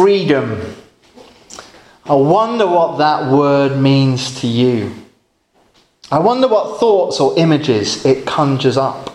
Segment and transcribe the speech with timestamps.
[0.00, 0.58] freedom.
[2.06, 4.94] I wonder what that word means to you.
[6.10, 9.14] I wonder what thoughts or images it conjures up.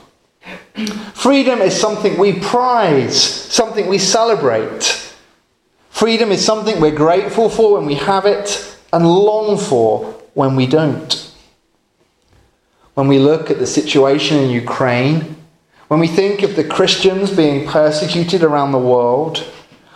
[1.15, 5.11] Freedom is something we prize, something we celebrate.
[5.89, 10.05] Freedom is something we're grateful for when we have it and long for
[10.35, 11.33] when we don't.
[12.93, 15.35] When we look at the situation in Ukraine,
[15.87, 19.43] when we think of the Christians being persecuted around the world,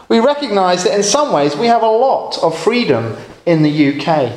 [0.09, 3.15] we recognize that in some ways we have a lot of freedom
[3.45, 4.33] in the UK.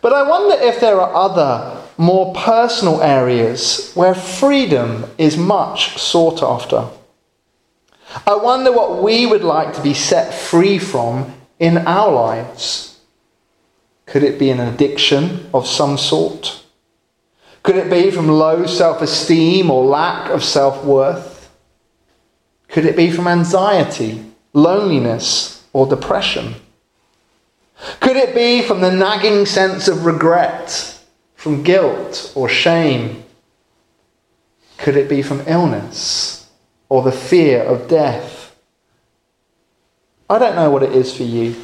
[0.00, 6.42] But I wonder if there are other, more personal areas where freedom is much sought
[6.42, 6.88] after.
[8.26, 12.98] I wonder what we would like to be set free from in our lives.
[14.06, 16.64] Could it be an addiction of some sort?
[17.62, 21.50] Could it be from low self esteem or lack of self worth?
[22.68, 26.54] Could it be from anxiety, loneliness, or depression?
[28.00, 30.98] Could it be from the nagging sense of regret,
[31.34, 33.22] from guilt or shame?
[34.78, 36.48] Could it be from illness
[36.88, 38.56] or the fear of death?
[40.28, 41.56] I don't know what it is for you,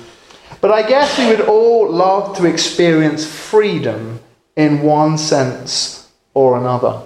[0.61, 4.21] but I guess we would all love to experience freedom
[4.56, 7.03] in one sense or another.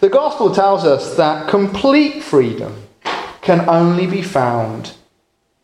[0.00, 2.76] The gospel tells us that complete freedom
[3.42, 4.92] can only be found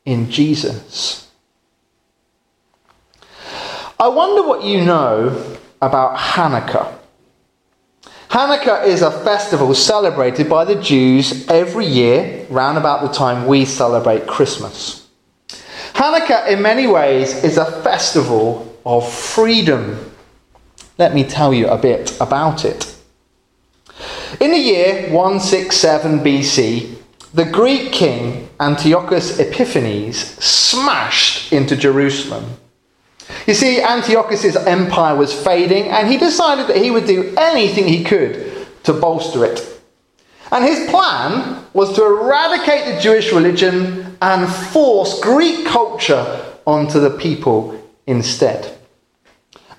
[0.05, 1.29] in Jesus.
[3.99, 6.97] I wonder what you know about Hanukkah.
[8.29, 13.65] Hanukkah is a festival celebrated by the Jews every year, round about the time we
[13.65, 15.07] celebrate Christmas.
[15.95, 20.13] Hanukkah, in many ways, is a festival of freedom.
[20.99, 22.95] Let me tell you a bit about it.
[24.41, 26.96] In the year 167 BC,
[27.37, 32.57] the Greek king Antiochus Epiphanes smashed into Jerusalem.
[33.47, 38.05] You see, Antiochus' empire was fading, and he decided that he would do anything he
[38.05, 39.83] could to bolster it.
[40.51, 47.11] And his plan was to eradicate the Jewish religion and force Greek culture onto the
[47.19, 48.79] people instead.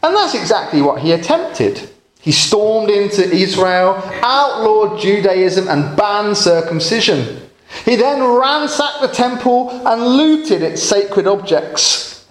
[0.04, 1.90] And that's exactly what he attempted.
[2.20, 7.47] He stormed into Israel, outlawed Judaism, and banned circumcision.
[7.86, 12.26] He then ransacked the temple and looted its sacred objects.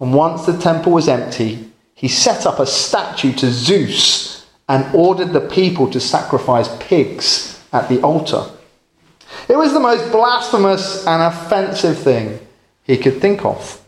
[0.00, 5.32] And once the temple was empty, he set up a statue to Zeus and ordered
[5.32, 8.44] the people to sacrifice pigs at the altar.
[9.48, 12.38] It was the most blasphemous and offensive thing
[12.82, 13.78] he could think of.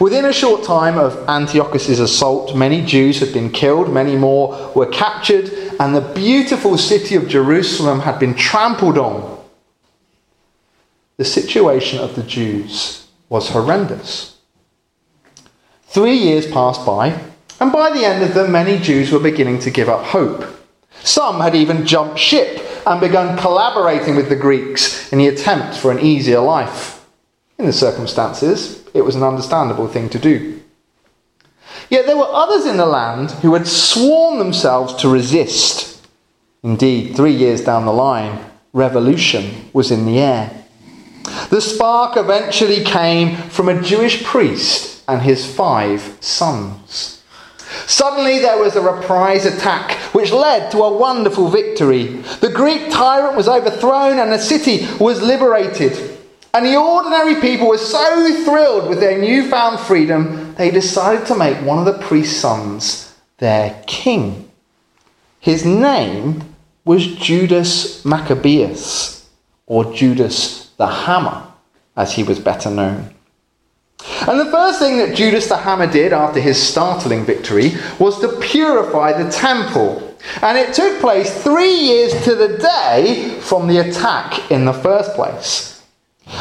[0.00, 4.86] Within a short time of Antiochus' assault, many Jews had been killed, many more were
[4.86, 5.50] captured,
[5.80, 9.41] and the beautiful city of Jerusalem had been trampled on.
[11.22, 14.38] The situation of the Jews was horrendous.
[15.84, 17.16] Three years passed by,
[17.60, 20.44] and by the end of them, many Jews were beginning to give up hope.
[21.04, 25.92] Some had even jumped ship and begun collaborating with the Greeks in the attempt for
[25.92, 27.06] an easier life.
[27.56, 30.60] In the circumstances, it was an understandable thing to do.
[31.88, 36.04] Yet there were others in the land who had sworn themselves to resist.
[36.64, 40.58] Indeed, three years down the line, revolution was in the air.
[41.50, 47.22] The spark eventually came from a Jewish priest and his five sons.
[47.86, 52.04] Suddenly there was a reprise attack which led to a wonderful victory.
[52.40, 56.18] The Greek tyrant was overthrown and the city was liberated.
[56.54, 61.56] And the ordinary people were so thrilled with their newfound freedom, they decided to make
[61.64, 64.50] one of the priest's sons their king.
[65.40, 66.54] His name
[66.84, 69.28] was Judas Maccabeus,
[69.66, 71.46] or Judas the Hammer,
[71.96, 73.14] as he was better known.
[74.28, 78.36] And the first thing that Judas the Hammer did after his startling victory was to
[78.40, 80.16] purify the temple.
[80.42, 85.14] And it took place three years to the day from the attack in the first
[85.14, 85.82] place.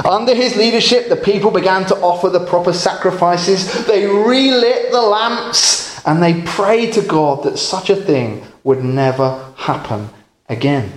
[0.05, 3.85] Under his leadership, the people began to offer the proper sacrifices.
[3.85, 9.53] They relit the lamps and they prayed to God that such a thing would never
[9.55, 10.09] happen
[10.49, 10.91] again.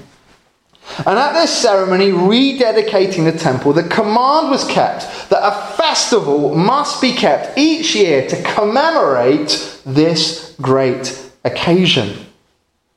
[0.99, 7.01] And at this ceremony, rededicating the temple, the command was kept that a festival must
[7.01, 12.27] be kept each year to commemorate this great occasion.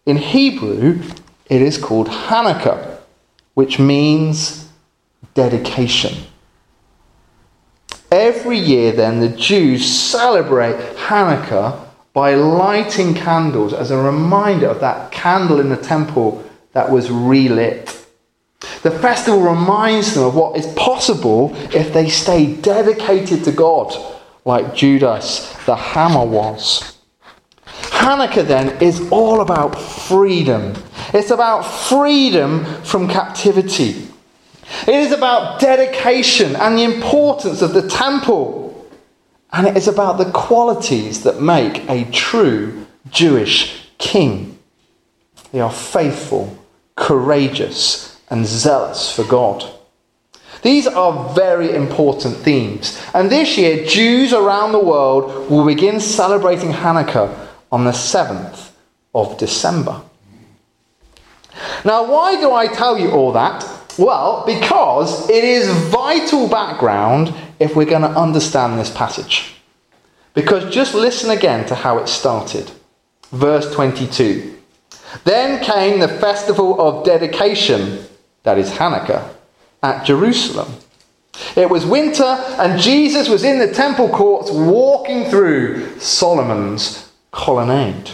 [0.06, 1.02] In Hebrew,
[1.50, 3.00] it is called Hanukkah,
[3.56, 4.70] which means
[5.34, 6.26] dedication.
[8.12, 15.12] Every year, then, the Jews celebrate Hanukkah by lighting candles as a reminder of that
[15.12, 16.44] candle in the temple
[16.78, 17.88] that was relit.
[18.84, 23.96] The festival reminds them of what is possible if they stay dedicated to God,
[24.46, 27.00] like Judas the hammer was.
[27.66, 30.76] Hanukkah then is all about freedom.
[31.16, 34.08] It's about freedom from captivity.
[34.88, 38.88] It is about dedication and the importance of the temple.
[39.52, 44.58] And it is about the qualities that make a true Jewish king.
[45.52, 46.57] They are faithful,
[46.98, 49.64] courageous, and zealous for God.
[50.64, 53.02] These are very important themes.
[53.14, 58.72] And this year, Jews around the world will begin celebrating Hanukkah on the 7th
[59.16, 60.02] of December.
[61.86, 63.66] Now, why do I tell you all that?
[63.98, 69.56] Well, because it is vital background if we're going to understand this passage.
[70.34, 72.70] Because just listen again to how it started.
[73.32, 74.57] Verse 22.
[75.24, 78.06] Then came the festival of dedication,
[78.44, 79.34] that is Hanukkah,
[79.84, 80.74] at Jerusalem.
[81.56, 88.12] It was winter, and Jesus was in the temple courts walking through Solomon's colonnade.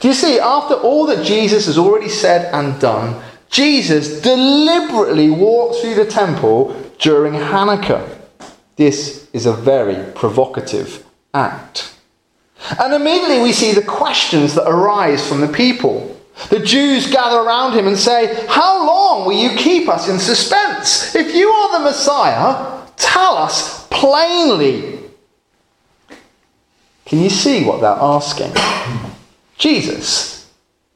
[0.00, 5.80] Do you see, after all that Jesus has already said and done, Jesus deliberately walks
[5.80, 8.18] through the temple during Hanukkah.
[8.76, 11.04] This is a very provocative
[11.34, 11.94] act.
[12.78, 16.08] And immediately we see the questions that arise from the people.
[16.48, 21.14] The Jews gather around him and say, How long will you keep us in suspense?
[21.14, 25.00] If you are the Messiah, tell us plainly.
[27.04, 28.52] Can you see what they're asking?
[29.58, 30.50] Jesus,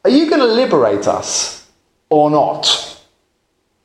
[0.05, 1.69] are you going to liberate us
[2.09, 2.97] or not?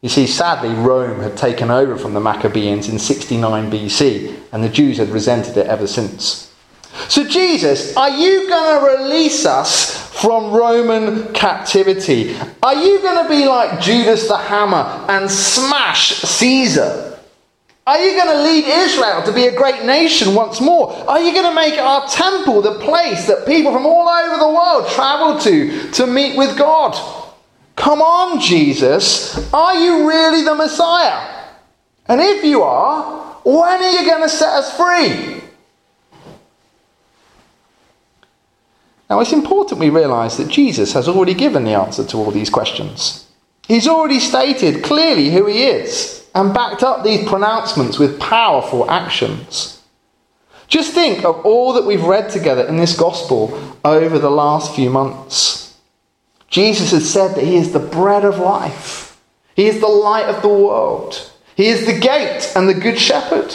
[0.02, 4.70] You see, sadly, Rome had taken over from the Maccabees in 69 BC, and the
[4.70, 6.51] Jews had resented it ever since.
[7.08, 12.36] So, Jesus, are you going to release us from Roman captivity?
[12.62, 17.20] Are you going to be like Judas the Hammer and smash Caesar?
[17.88, 20.94] Are you going to lead Israel to be a great nation once more?
[21.10, 24.48] Are you going to make our temple the place that people from all over the
[24.48, 26.94] world travel to to meet with God?
[27.76, 29.52] Come on, Jesus.
[29.52, 31.46] Are you really the Messiah?
[32.08, 35.41] And if you are, when are you going to set us free?
[39.12, 42.50] Now, it's important we realize that Jesus has already given the answer to all these
[42.50, 43.28] questions.
[43.68, 49.82] He's already stated clearly who he is and backed up these pronouncements with powerful actions.
[50.70, 54.90] Just think of all that we've read together in this gospel over the last few
[54.90, 55.78] months.
[56.48, 59.20] Jesus has said that He is the bread of life,
[59.58, 63.54] He is the light of the world, He is the gate and the good shepherd.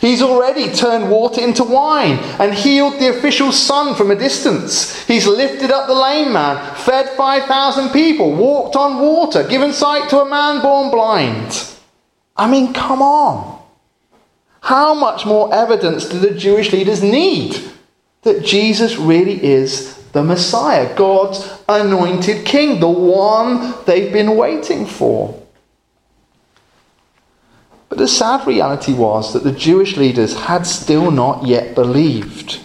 [0.00, 5.04] He's already turned water into wine and healed the official's son from a distance.
[5.06, 10.20] He's lifted up the lame man, fed 5,000 people, walked on water, given sight to
[10.20, 11.74] a man born blind.
[12.36, 13.62] I mean, come on.
[14.60, 17.60] How much more evidence do the Jewish leaders need
[18.22, 25.40] that Jesus really is the Messiah, God's anointed king, the one they've been waiting for.
[27.88, 32.60] But the sad reality was that the Jewish leaders had still not yet believed.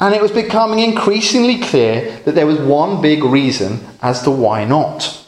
[0.00, 4.64] And it was becoming increasingly clear that there was one big reason as to why
[4.64, 5.24] not.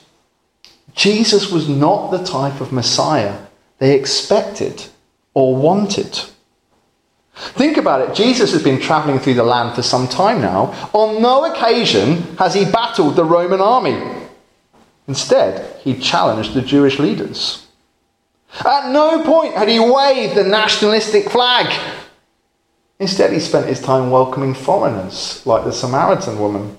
[0.94, 3.46] Jesus was not the type of Messiah
[3.78, 4.84] they expected
[5.32, 6.20] or wanted.
[7.34, 8.16] Think about it.
[8.16, 10.74] Jesus has been traveling through the land for some time now.
[10.92, 14.26] On no occasion has he battled the Roman army.
[15.06, 17.67] Instead, he challenged the Jewish leaders.
[18.64, 21.72] At no point had he waved the nationalistic flag.
[22.98, 26.76] Instead, he spent his time welcoming foreigners, like the Samaritan woman.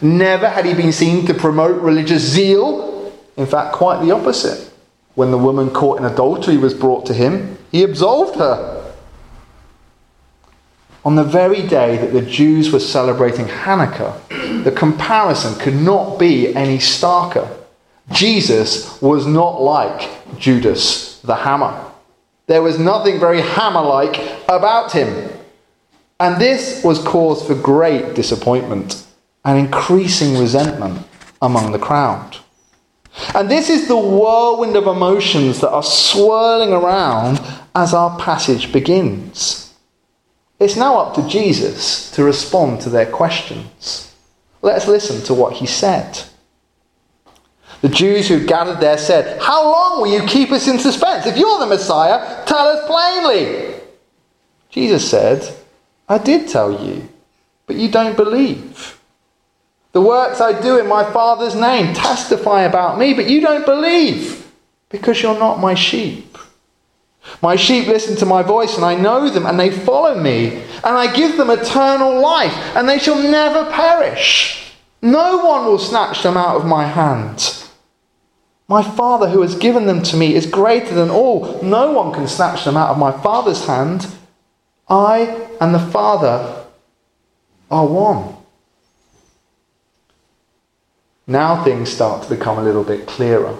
[0.00, 3.12] Never had he been seen to promote religious zeal.
[3.36, 4.72] In fact, quite the opposite.
[5.14, 8.80] When the woman caught in adultery was brought to him, he absolved her
[11.04, 16.54] on the very day that the Jews were celebrating Hanukkah, the comparison could not be
[16.54, 17.48] any starker.
[18.12, 21.84] Jesus was not like Judas the hammer.
[22.46, 24.16] There was nothing very hammer like
[24.48, 25.30] about him.
[26.18, 29.06] And this was cause for great disappointment
[29.44, 31.06] and increasing resentment
[31.40, 32.36] among the crowd.
[33.34, 37.40] And this is the whirlwind of emotions that are swirling around
[37.74, 39.74] as our passage begins.
[40.58, 44.14] It's now up to Jesus to respond to their questions.
[44.62, 46.22] Let's listen to what he said.
[47.82, 51.26] The Jews who gathered there said, How long will you keep us in suspense?
[51.26, 53.80] If you're the Messiah, tell us plainly.
[54.68, 55.56] Jesus said,
[56.08, 57.08] I did tell you,
[57.66, 58.98] but you don't believe.
[59.92, 64.50] The works I do in my Father's name testify about me, but you don't believe
[64.88, 66.36] because you're not my sheep.
[67.42, 70.96] My sheep listen to my voice, and I know them, and they follow me, and
[70.96, 74.74] I give them eternal life, and they shall never perish.
[75.02, 77.59] No one will snatch them out of my hand.
[78.70, 81.60] My Father who has given them to me is greater than all.
[81.60, 84.06] No one can snatch them out of my Father's hand.
[84.88, 86.66] I and the Father
[87.68, 88.36] are one.
[91.26, 93.58] Now things start to become a little bit clearer.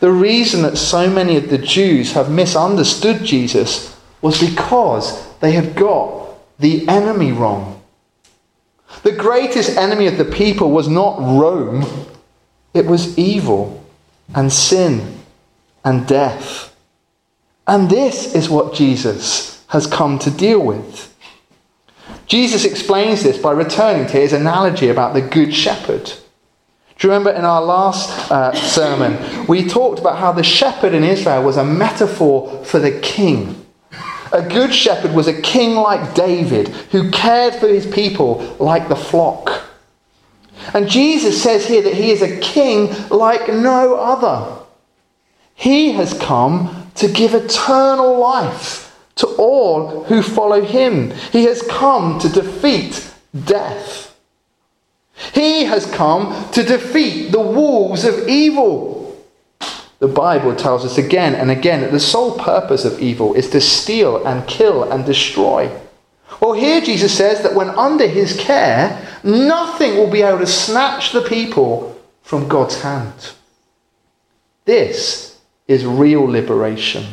[0.00, 5.76] The reason that so many of the Jews have misunderstood Jesus was because they had
[5.76, 7.80] got the enemy wrong.
[9.04, 11.86] The greatest enemy of the people was not Rome,
[12.74, 13.77] it was evil
[14.34, 15.20] and sin
[15.84, 16.74] and death.
[17.66, 21.14] And this is what Jesus has come to deal with.
[22.26, 26.04] Jesus explains this by returning to his analogy about the Good Shepherd.
[26.04, 31.04] Do you remember in our last uh, sermon, we talked about how the shepherd in
[31.04, 33.64] Israel was a metaphor for the king.
[34.32, 38.96] A good shepherd was a king like David who cared for his people like the
[38.96, 39.67] flock.
[40.74, 44.64] And Jesus says here that he is a king like no other.
[45.54, 51.10] He has come to give eternal life to all who follow him.
[51.32, 53.12] He has come to defeat
[53.44, 54.16] death.
[55.34, 58.98] He has come to defeat the wolves of evil.
[59.98, 63.60] The Bible tells us again and again that the sole purpose of evil is to
[63.60, 65.70] steal and kill and destroy.
[66.40, 71.12] Well, here Jesus says that when under his care, nothing will be able to snatch
[71.12, 73.32] the people from God's hand.
[74.64, 77.04] This is real liberation.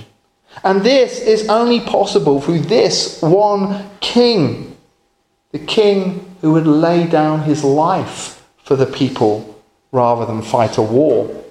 [0.64, 4.78] And this is only possible through this one king.
[5.52, 10.82] The king who would lay down his life for the people rather than fight a
[10.82, 11.44] war.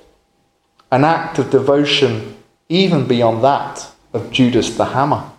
[0.90, 2.36] An act of devotion
[2.68, 5.30] even beyond that of Judas the hammer.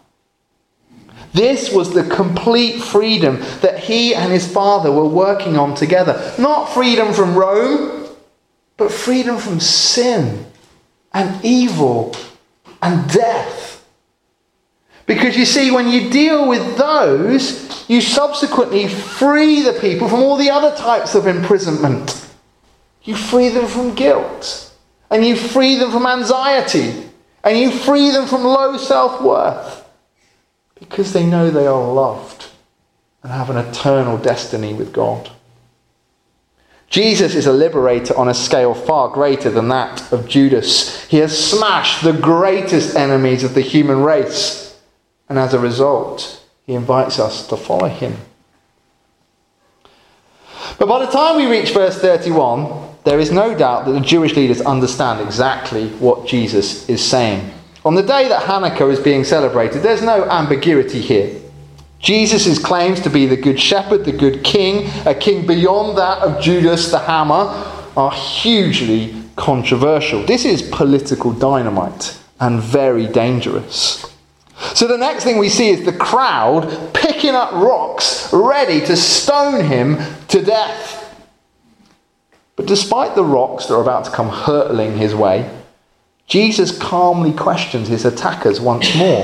[1.36, 6.34] This was the complete freedom that he and his father were working on together.
[6.40, 8.08] Not freedom from Rome,
[8.78, 10.46] but freedom from sin
[11.14, 12.16] and evil
[12.82, 13.86] and death.
[15.08, 20.38] Because you see, when you deal with those, you subsequently free the people from all
[20.38, 22.30] the other types of imprisonment.
[23.04, 24.74] You free them from guilt,
[25.12, 27.10] and you free them from anxiety,
[27.44, 29.85] and you free them from low self worth
[30.90, 32.48] because they know they are loved
[33.24, 35.32] and have an eternal destiny with God.
[36.90, 41.04] Jesus is a liberator on a scale far greater than that of Judas.
[41.06, 44.80] He has smashed the greatest enemies of the human race,
[45.28, 48.16] and as a result, he invites us to follow him.
[50.78, 54.36] But by the time we reach verse 31, there is no doubt that the Jewish
[54.36, 57.55] leaders understand exactly what Jesus is saying.
[57.86, 61.40] On the day that Hanukkah is being celebrated, there's no ambiguity here.
[62.00, 66.42] Jesus' claims to be the good shepherd, the good king, a king beyond that of
[66.42, 67.46] Judas the hammer,
[67.96, 70.24] are hugely controversial.
[70.24, 74.12] This is political dynamite and very dangerous.
[74.74, 79.64] So the next thing we see is the crowd picking up rocks, ready to stone
[79.64, 79.98] him
[80.30, 81.04] to death.
[82.56, 85.50] But despite the rocks that are about to come hurtling his way,
[86.28, 89.24] Jesus calmly questions his attackers once more.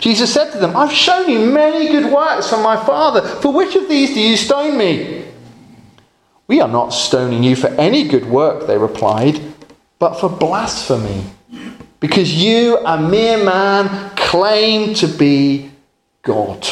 [0.00, 3.22] Jesus said to them, I've shown you many good works from my Father.
[3.22, 5.26] For which of these do you stone me?
[6.46, 9.40] We are not stoning you for any good work, they replied,
[9.98, 11.24] but for blasphemy.
[12.00, 15.70] Because you, a mere man, claim to be
[16.22, 16.66] God.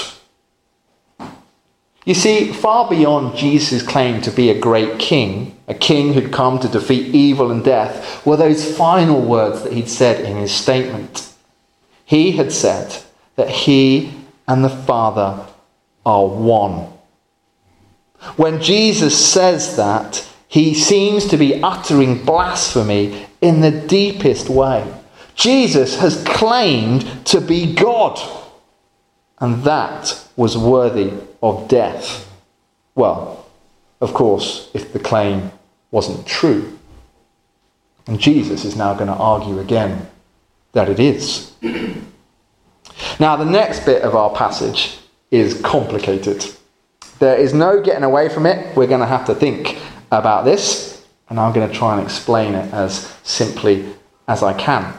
[2.05, 6.59] You see, far beyond Jesus' claim to be a great king, a king who'd come
[6.59, 11.33] to defeat evil and death, were those final words that he'd said in his statement.
[12.05, 13.03] He had said
[13.37, 14.15] that he
[14.49, 15.47] and the Father
[16.05, 16.89] are one.
[18.37, 24.93] When Jesus says that, he seems to be uttering blasphemy in the deepest way.
[25.35, 28.21] Jesus has claimed to be God,
[29.39, 31.13] and that was worthy
[31.43, 32.31] of death.
[32.95, 33.47] Well,
[34.01, 35.53] of course, if the claim
[35.91, 36.79] wasn't true.
[38.07, 40.09] And Jesus is now going to argue again
[40.73, 41.53] that it is.
[43.21, 44.99] now, the next bit of our passage
[45.31, 46.45] is complicated.
[47.19, 48.77] There is no getting away from it.
[48.77, 49.79] We're going to have to think
[50.11, 53.95] about this, and I'm going to try and explain it as simply
[54.27, 54.93] as I can.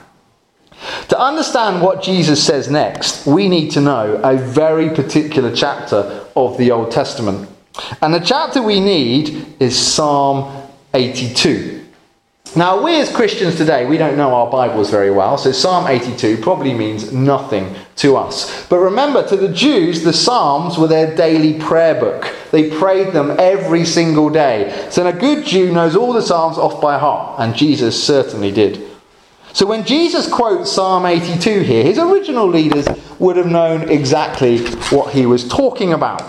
[1.10, 6.58] To understand what Jesus says next, we need to know a very particular chapter of
[6.58, 7.50] the Old Testament.
[8.02, 11.84] And the chapter we need is Psalm 82.
[12.56, 16.38] Now, we as Christians today, we don't know our Bibles very well, so Psalm 82
[16.38, 18.68] probably means nothing to us.
[18.68, 22.32] But remember, to the Jews, the Psalms were their daily prayer book.
[22.52, 24.88] They prayed them every single day.
[24.92, 28.93] So a good Jew knows all the Psalms off by heart, and Jesus certainly did.
[29.54, 32.88] So when Jesus quotes Psalm 82 here, his original leaders
[33.20, 36.22] would have known exactly what he was talking about.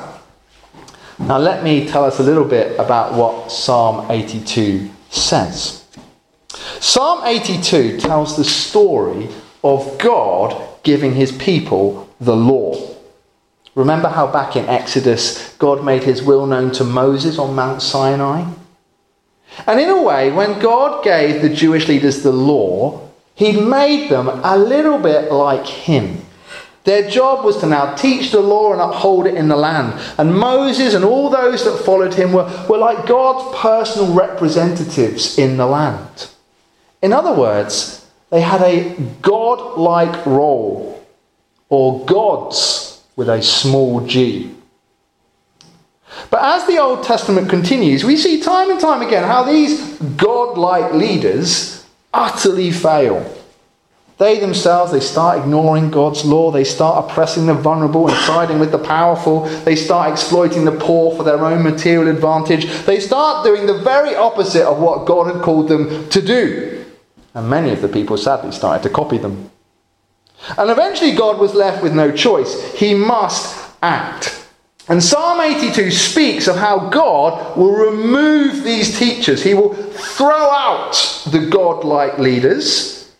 [1.18, 5.84] Now, let me tell us a little bit about what Psalm 82 says.
[6.80, 9.28] Psalm 82 tells the story
[9.62, 12.94] of God giving his people the law.
[13.74, 18.52] Remember how back in Exodus, God made his will known to Moses on Mount Sinai?
[19.66, 23.00] And in a way, when God gave the Jewish leaders the law,
[23.34, 26.24] he made them a little bit like him.
[26.84, 29.98] Their job was to now teach the law and uphold it in the land.
[30.18, 35.56] And Moses and all those that followed him were, were like God's personal representatives in
[35.56, 36.28] the land.
[37.00, 41.04] In other words, they had a God like role,
[41.68, 44.54] or gods with a small g.
[46.30, 50.58] But as the Old Testament continues, we see time and time again how these God
[50.58, 51.83] like leaders
[52.14, 53.30] utterly fail.
[54.16, 56.52] They themselves, they start ignoring God's law.
[56.52, 59.40] They start oppressing the vulnerable and siding with the powerful.
[59.64, 62.70] They start exploiting the poor for their own material advantage.
[62.84, 66.84] They start doing the very opposite of what God had called them to do.
[67.34, 69.50] And many of the people sadly started to copy them.
[70.56, 72.74] And eventually God was left with no choice.
[72.74, 74.43] He must act.
[74.88, 79.42] And Psalm 82 speaks of how God will remove these teachers.
[79.42, 80.92] He will throw out
[81.30, 83.10] the God-like leaders.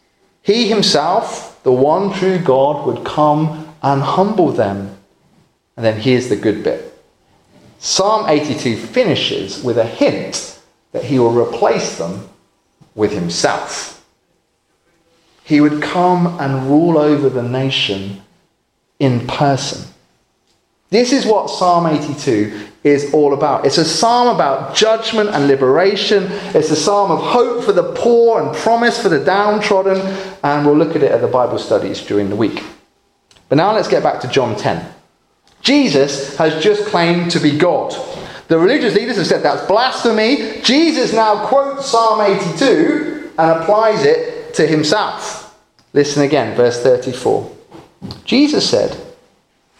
[0.43, 4.95] He himself, the one true God, would come and humble them.
[5.77, 6.91] And then here's the good bit.
[7.79, 10.61] Psalm 82 finishes with a hint
[10.93, 12.29] that he will replace them
[12.95, 14.05] with himself.
[15.45, 18.23] He would come and rule over the nation
[18.99, 19.94] in person.
[20.91, 23.65] This is what Psalm 82 is all about.
[23.65, 26.29] It's a psalm about judgment and liberation.
[26.55, 29.99] It's a psalm of hope for the poor and promise for the downtrodden.
[30.43, 32.63] And we'll look at it at the Bible studies during the week.
[33.49, 34.93] But now let's get back to John 10.
[35.63, 37.95] Jesus has just claimed to be God.
[38.49, 40.61] The religious leaders have said that's blasphemy.
[40.61, 45.59] Jesus now quotes Psalm 82 and applies it to himself.
[45.95, 47.51] Listen again, verse 34.
[48.25, 49.01] Jesus said,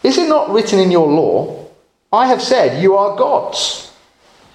[0.05, 1.65] Is it not written in your law,
[2.13, 3.91] I have said, You are gods?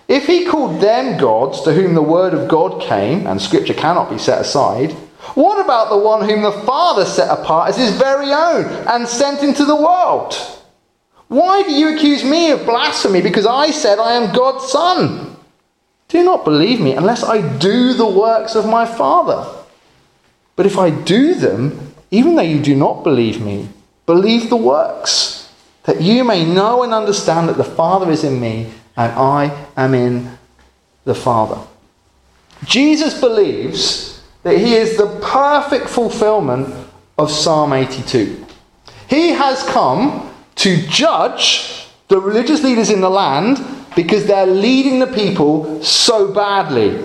[0.07, 4.09] If he called them gods to whom the word of God came, and scripture cannot
[4.09, 4.93] be set aside,
[5.35, 9.43] what about the one whom the Father set apart as his very own and sent
[9.43, 10.35] into the world?
[11.27, 15.37] Why do you accuse me of blasphemy because I said I am God's son?
[16.07, 19.45] Do not believe me unless I do the works of my Father.
[20.55, 23.69] But if I do them, even though you do not believe me,
[24.07, 25.40] believe the works,
[25.85, 29.95] that you may know and understand that the Father is in me and I am
[29.95, 30.39] in
[31.05, 31.61] the Father.
[32.65, 36.75] Jesus believes that he is the perfect fulfillment
[37.19, 38.47] of Psalm 82.
[39.09, 43.59] He has come to judge the religious leaders in the land
[43.97, 47.05] because they're leading the people so badly.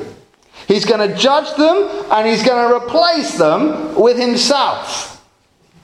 [0.68, 5.24] He's going to judge them and he's going to replace them with himself.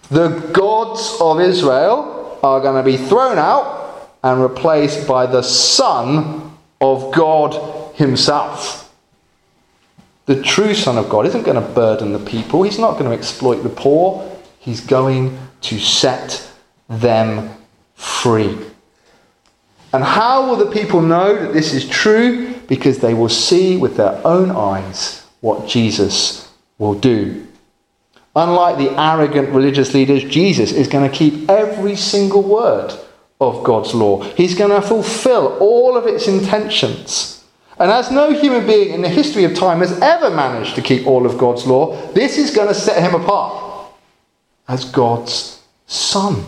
[0.10, 6.58] The gods of Israel are going to be thrown out and replaced by the Son
[6.80, 8.93] of God himself.
[10.25, 13.17] The true Son of God isn't going to burden the people, he's not going to
[13.17, 16.47] exploit the poor, he's going to set
[16.88, 17.49] them
[17.95, 18.58] free.
[19.93, 22.56] And how will the people know that this is true?
[22.67, 27.45] Because they will see with their own eyes what Jesus will do.
[28.36, 32.94] Unlike the arrogant religious leaders, Jesus is going to keep every single word
[33.41, 34.22] of God's law.
[34.22, 37.44] He's going to fulfill all of its intentions.
[37.78, 41.08] And as no human being in the history of time has ever managed to keep
[41.08, 43.91] all of God's law, this is going to set him apart
[44.67, 46.46] as God's Son.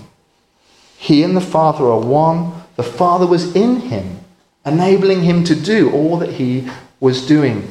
[0.97, 4.19] He and the Father are one the Father was in him,
[4.65, 6.67] enabling him to do all that he
[6.99, 7.69] was doing.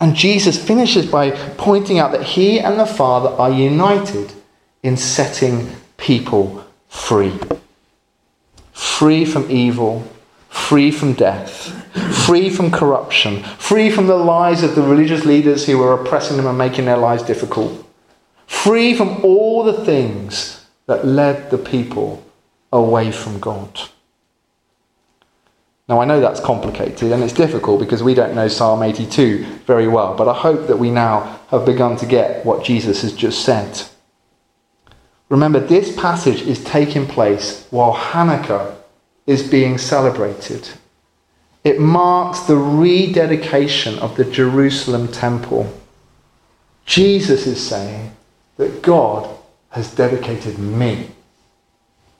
[0.00, 4.32] And Jesus finishes by pointing out that he and the Father are united
[4.82, 7.38] in setting people free.
[8.72, 10.10] Free from evil,
[10.48, 11.68] free from death,
[12.26, 16.46] free from corruption, free from the lies of the religious leaders who were oppressing them
[16.46, 17.86] and making their lives difficult,
[18.46, 22.24] free from all the things that led the people
[22.72, 23.80] away from God.
[25.90, 29.88] Now, I know that's complicated and it's difficult because we don't know Psalm 82 very
[29.88, 33.44] well, but I hope that we now have begun to get what Jesus has just
[33.44, 33.82] said.
[35.30, 38.76] Remember, this passage is taking place while Hanukkah
[39.26, 40.68] is being celebrated.
[41.64, 45.76] It marks the rededication of the Jerusalem temple.
[46.86, 48.14] Jesus is saying
[48.58, 49.28] that God
[49.70, 51.10] has dedicated me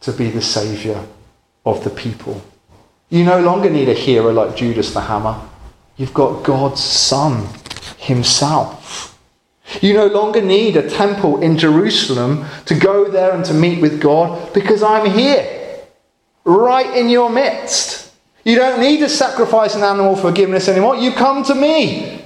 [0.01, 1.07] to be the Saviour
[1.65, 2.43] of the people.
[3.11, 5.41] You no longer need a hero like Judas the Hammer.
[5.97, 7.47] You've got God's Son
[7.99, 9.19] Himself.
[9.81, 14.01] You no longer need a temple in Jerusalem to go there and to meet with
[14.01, 15.81] God because I'm here,
[16.45, 18.13] right in your midst.
[18.45, 20.97] You don't need to sacrifice an animal for forgiveness anymore.
[20.97, 22.25] You come to me.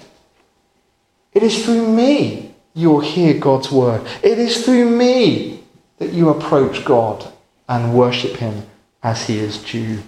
[1.33, 4.07] It is through me you will hear God's word.
[4.23, 5.63] It is through me
[5.99, 7.33] that you approach God
[7.69, 8.67] and worship Him
[9.03, 10.03] as He is due.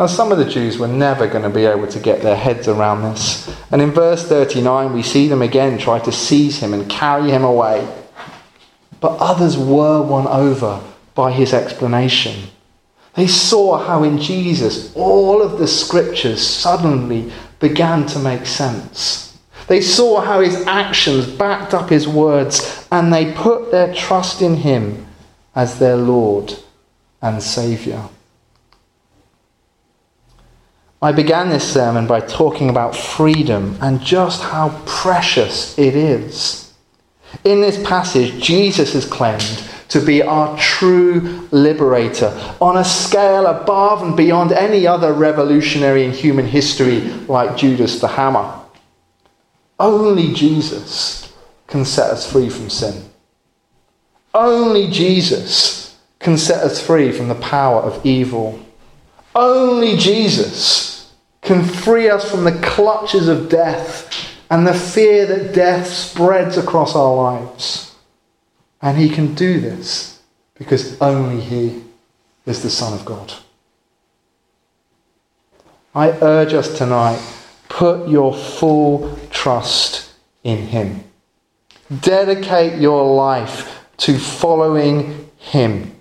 [0.00, 2.68] Now, some of the Jews were never going to be able to get their heads
[2.68, 3.54] around this.
[3.70, 7.44] And in verse 39, we see them again try to seize him and carry him
[7.44, 7.86] away.
[9.00, 10.80] But others were won over
[11.14, 12.48] by his explanation.
[13.12, 19.38] They saw how in Jesus all of the scriptures suddenly began to make sense.
[19.66, 24.56] They saw how his actions backed up his words, and they put their trust in
[24.56, 25.06] him
[25.54, 26.54] as their Lord
[27.20, 28.08] and Saviour.
[31.02, 36.74] I began this sermon by talking about freedom and just how precious it is.
[37.44, 42.28] In this passage, Jesus is claimed to be our true liberator
[42.60, 48.08] on a scale above and beyond any other revolutionary in human history like Judas the
[48.08, 48.60] Hammer.
[49.78, 51.32] Only Jesus
[51.66, 53.08] can set us free from sin.
[54.34, 58.60] Only Jesus can set us free from the power of evil.
[59.34, 61.12] Only Jesus
[61.42, 64.12] can free us from the clutches of death
[64.50, 67.94] and the fear that death spreads across our lives.
[68.82, 70.20] And he can do this
[70.54, 71.82] because only he
[72.46, 73.34] is the Son of God.
[75.94, 77.20] I urge us tonight
[77.70, 80.12] put your full trust
[80.44, 81.02] in him.
[82.00, 85.96] Dedicate your life to following him.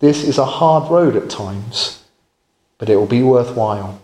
[0.00, 2.02] This is a hard road at times,
[2.78, 4.00] but it will be worthwhile.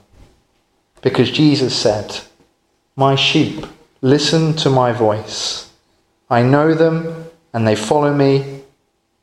[1.00, 2.20] Because Jesus said,
[2.96, 3.66] My sheep
[4.02, 5.72] listen to my voice.
[6.28, 8.62] I know them and they follow me,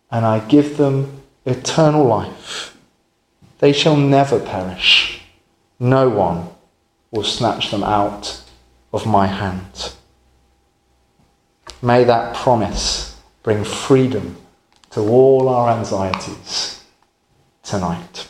[0.09, 2.75] and I give them eternal life.
[3.59, 5.21] They shall never perish.
[5.79, 6.47] No one
[7.11, 8.41] will snatch them out
[8.91, 9.93] of my hand.
[11.83, 14.37] May that promise bring freedom
[14.93, 16.83] to all our anxieties
[17.63, 18.29] tonight.